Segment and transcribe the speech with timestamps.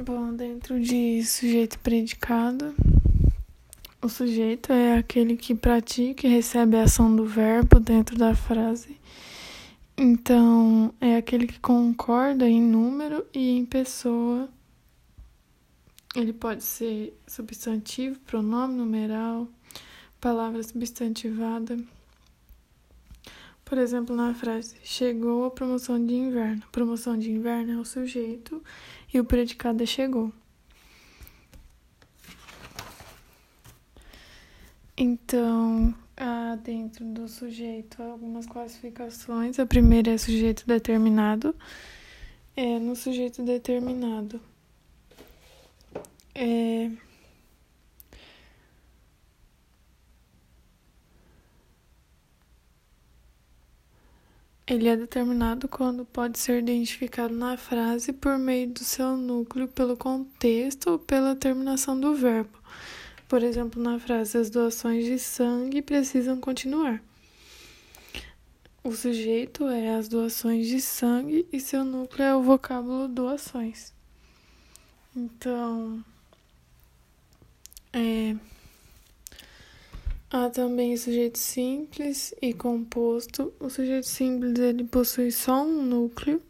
[0.00, 2.74] Bom, dentro de sujeito predicado,
[4.00, 8.98] o sujeito é aquele que pratica e recebe a ação do verbo dentro da frase.
[9.96, 14.48] Então, é aquele que concorda em número e em pessoa.
[16.16, 19.46] Ele pode ser substantivo, pronome numeral,
[20.18, 21.78] palavra substantivada.
[23.62, 26.62] Por exemplo, na frase chegou a promoção de inverno.
[26.70, 28.62] promoção de inverno é o sujeito
[29.12, 30.32] e o predicado chegou.
[34.96, 39.58] Então, há dentro do sujeito algumas classificações.
[39.58, 41.54] A primeira é sujeito determinado.
[42.54, 44.38] É, no sujeito determinado,
[46.34, 46.90] é,
[54.66, 59.96] Ele é determinado quando pode ser identificado na frase por meio do seu núcleo, pelo
[59.96, 62.56] contexto ou pela terminação do verbo.
[63.28, 67.02] Por exemplo, na frase as doações de sangue precisam continuar.
[68.84, 73.92] O sujeito é as doações de sangue e seu núcleo é o vocábulo doações.
[75.14, 76.04] Então,
[77.92, 78.36] é
[80.34, 83.52] Há também o sujeito simples e composto.
[83.60, 86.42] O sujeito simples ele possui só um núcleo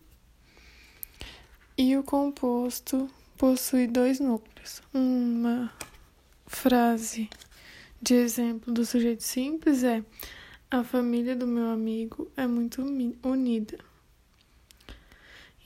[1.76, 4.80] e o composto possui dois núcleos.
[4.94, 5.74] Uma
[6.46, 7.28] frase
[8.00, 10.04] de exemplo do sujeito simples é:
[10.70, 12.82] A família do meu amigo é muito
[13.24, 13.80] unida.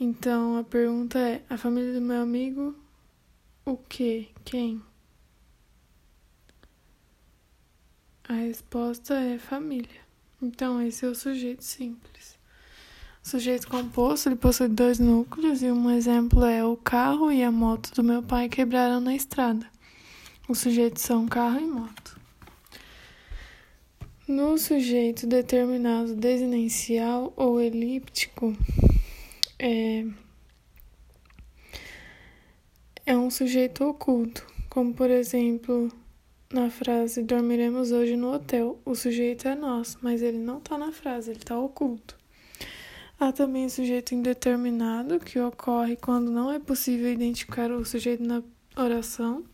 [0.01, 2.75] Então a pergunta é: A família do meu amigo,
[3.67, 4.31] o que?
[4.43, 4.81] Quem?
[8.29, 10.01] A resposta é família.
[10.43, 12.37] Então, esse é o sujeito simples.
[13.25, 17.53] O sujeito composto ele possui dois núcleos e um exemplo é o carro e a
[17.53, 19.65] moto do meu pai quebraram na estrada.
[20.49, 22.21] Os sujeitos são carro e moto.
[24.27, 28.57] No sujeito determinado desinencial ou elíptico,
[29.57, 30.05] é,
[33.07, 35.93] é um sujeito oculto, como por exemplo
[36.53, 40.93] na frase dormiremos hoje no hotel, o sujeito é nós, mas ele não está na
[40.93, 42.17] frase, ele está oculto.
[43.19, 48.43] Há também o sujeito indeterminado, que ocorre quando não é possível identificar o sujeito na
[48.77, 49.45] oração.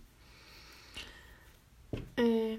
[2.17, 2.59] É...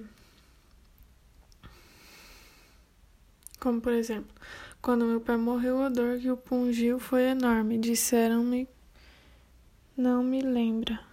[3.59, 4.33] Como, por exemplo,
[4.81, 7.77] quando meu pai morreu, a dor que o pungiu foi enorme.
[7.77, 8.67] Disseram-me,
[9.95, 11.12] não me lembra.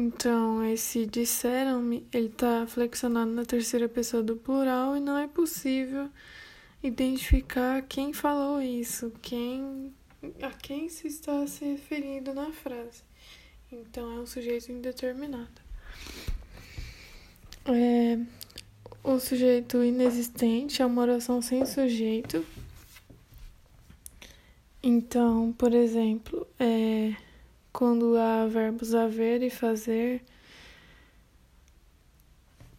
[0.00, 6.08] Então, esse disseram-me, ele está flexionado na terceira pessoa do plural e não é possível
[6.82, 9.92] identificar quem falou isso, quem
[10.40, 13.02] a quem se está se referindo na frase.
[13.70, 15.60] Então, é um sujeito indeterminado.
[17.66, 18.18] É,
[19.04, 22.42] o sujeito inexistente é uma oração sem sujeito.
[24.82, 27.14] Então, por exemplo, é
[27.72, 30.22] quando há verbos haver e fazer,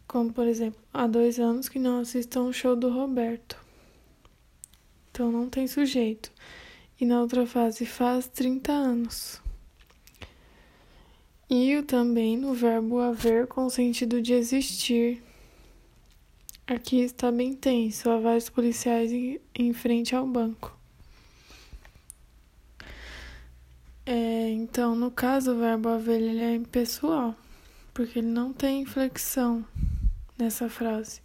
[0.07, 3.57] como por exemplo, há dois anos que não assisto a um show do Roberto.
[5.11, 6.31] Então não tem sujeito.
[6.99, 9.41] E na outra fase faz 30 anos.
[11.49, 15.21] E o também no verbo haver com o sentido de existir.
[16.65, 20.77] Aqui está bem tenso, há vários policiais em, em frente ao banco.
[24.05, 27.35] É, então, no caso, o verbo haver ele é impessoal,
[27.93, 29.65] porque ele não tem inflexão
[30.37, 31.21] nessa frase.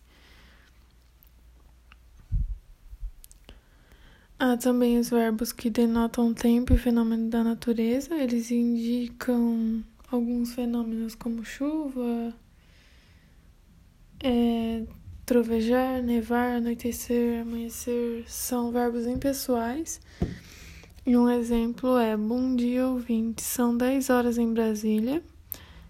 [4.36, 9.80] Há também os verbos que denotam tempo e fenômeno da natureza, eles indicam
[10.10, 12.34] alguns fenômenos como chuva,
[14.24, 14.82] é,
[15.24, 20.00] trovejar, nevar, anoitecer, amanhecer, são verbos impessoais.
[21.06, 23.40] E um exemplo é: Bom dia, ouvinte.
[23.40, 25.22] São 10 horas em Brasília,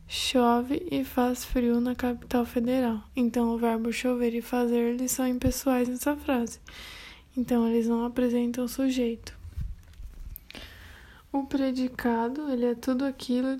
[0.07, 3.03] chove e faz frio na capital federal.
[3.17, 6.61] Então, o verbo chover e fazer eles são impessoais nessa frase.
[7.35, 9.35] Então, eles não apresentam sujeito.
[11.33, 13.59] O predicado, ele é tudo aquilo.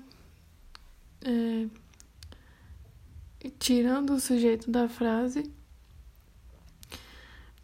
[1.25, 1.65] É,
[3.57, 5.51] tirando o sujeito da frase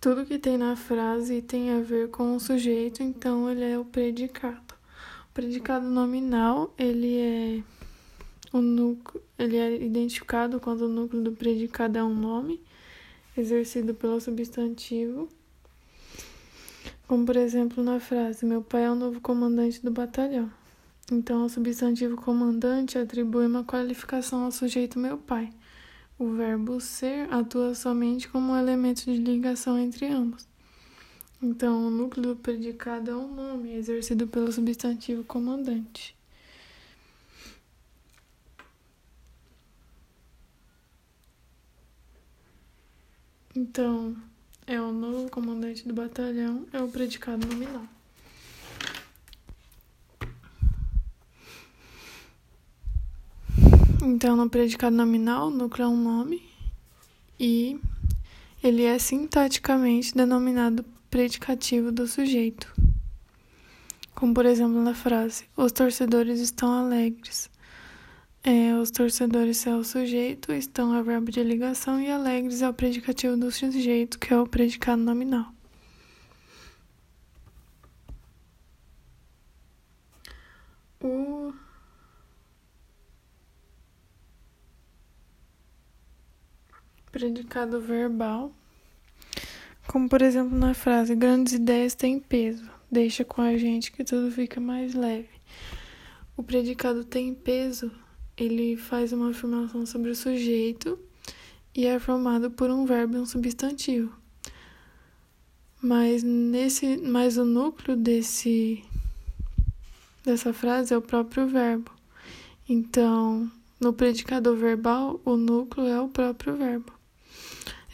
[0.04, 3.86] tudo que tem na frase tem a ver com o sujeito, então ele é o
[3.86, 4.76] predicado.
[5.30, 7.64] O predicado nominal, ele é
[8.52, 12.60] o núcleo, ele é identificado quando o núcleo do predicado é um nome
[13.38, 15.30] exercido pelo substantivo.
[17.08, 20.52] Como por exemplo na frase: Meu pai é o novo comandante do batalhão.
[21.10, 25.50] Então, o substantivo comandante atribui uma qualificação ao sujeito meu pai.
[26.18, 30.48] O verbo ser atua somente como um elemento de ligação entre ambos.
[31.42, 36.15] Então, o núcleo do predicado é um nome exercido pelo substantivo comandante.
[43.56, 44.15] Então,
[44.65, 47.88] é o novo comandante do batalhão, é o predicado nominal.
[54.06, 56.44] Então, no predicado nominal, o núcleo é um nome
[57.40, 57.80] e
[58.62, 62.70] ele é sintaticamente denominado predicativo do sujeito.
[64.14, 67.50] Como, por exemplo, na frase: Os torcedores estão alegres.
[68.44, 72.68] É, os torcedores é o sujeito, estão é o verbo de ligação e alegres é
[72.68, 75.46] o predicativo do sujeito, que é o predicado nominal.
[81.00, 81.43] O
[87.13, 88.51] predicado verbal,
[89.88, 94.30] como por exemplo na frase: Grandes ideias têm peso, deixa com a gente que tudo
[94.31, 95.30] fica mais leve.
[96.36, 97.89] O predicado tem peso
[98.36, 100.98] ele faz uma afirmação sobre o sujeito
[101.75, 104.12] e é formado por um verbo e um substantivo.
[105.81, 108.83] Mas nesse, mas o núcleo desse
[110.24, 111.92] dessa frase é o próprio verbo.
[112.68, 116.93] Então, no predicador verbal, o núcleo é o próprio verbo.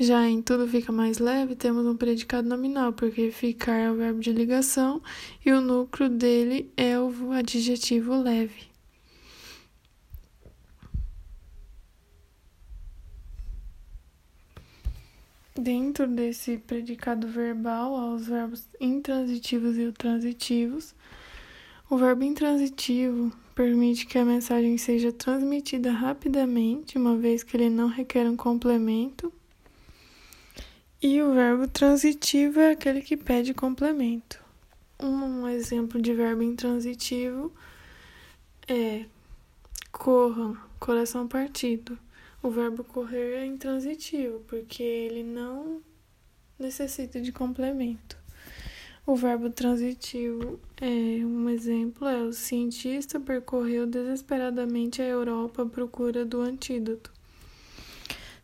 [0.02, 4.22] Já em tudo fica mais leve, temos um predicado nominal, porque ficar é o verbo
[4.22, 5.02] de ligação
[5.46, 8.70] e o núcleo dele é o adjetivo leve.
[15.54, 20.96] Dentro desse predicado verbal, aos verbos intransitivos e transitivos,
[21.90, 27.90] o verbo intransitivo permite que a mensagem seja transmitida rapidamente, uma vez que ele não
[27.90, 29.34] requer um complemento.
[31.02, 34.44] E o verbo transitivo é aquele que pede complemento.
[35.02, 37.54] Um exemplo de verbo intransitivo
[38.68, 39.06] é
[39.94, 41.98] corram, coração partido.
[42.44, 45.82] O verbo correr é intransitivo, porque ele não
[46.60, 48.18] necessita de complemento.
[49.08, 56.26] O verbo transitivo é um exemplo, é o cientista percorreu desesperadamente a Europa à procura
[56.26, 57.10] do antídoto.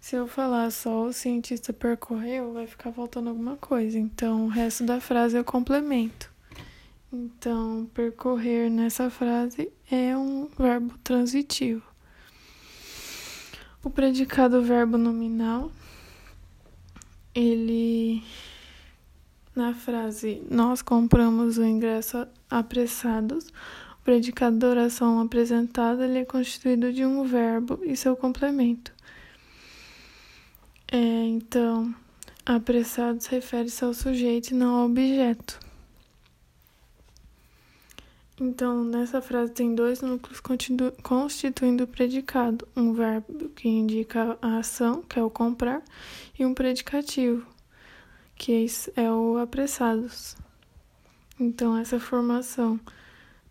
[0.05, 3.97] Se eu falar só o cientista percorreu, vai ficar faltando alguma coisa.
[3.97, 6.31] Então, o resto da frase é o complemento.
[7.11, 11.81] Então, percorrer nessa frase é um verbo transitivo.
[13.83, 15.71] O predicado verbo nominal,
[17.33, 18.21] ele
[19.55, 23.47] na frase nós compramos o ingresso apressados,
[23.99, 28.94] o predicado da oração apresentada ele é constituído de um verbo e seu complemento.
[30.95, 31.93] É, então,
[32.45, 35.59] apressados refere-se ao sujeito e não ao objeto.
[38.39, 40.39] Então, nessa frase tem dois núcleos
[41.03, 45.83] constituindo o predicado: um verbo que indica a ação, que é o comprar,
[46.39, 47.45] e um predicativo,
[48.33, 48.65] que
[48.95, 50.37] é o apressados.
[51.37, 52.79] Então, essa formação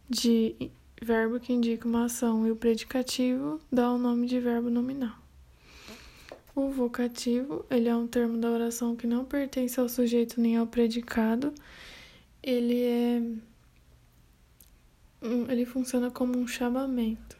[0.08, 0.70] de
[1.02, 5.23] verbo que indica uma ação e o predicativo dá o nome de verbo nominal.
[6.54, 10.66] O vocativo, ele é um termo da oração que não pertence ao sujeito nem ao
[10.66, 11.52] predicado.
[12.42, 13.22] Ele é
[15.48, 17.36] ele funciona como um chamamento.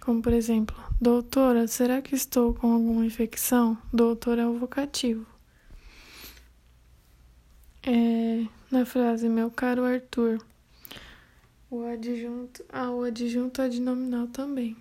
[0.00, 3.76] Como, por exemplo, doutora, será que estou com alguma infecção?
[3.92, 5.26] Doutor é o vocativo.
[7.82, 10.38] É, na frase, meu caro Arthur,
[11.70, 14.76] o adjunto, ah, o adjunto adnominal também.